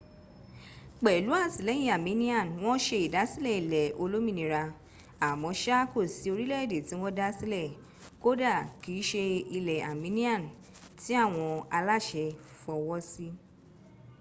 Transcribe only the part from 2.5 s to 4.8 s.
wọ́n se ìdásílẹ̀ ilẹ̀ olómìnira.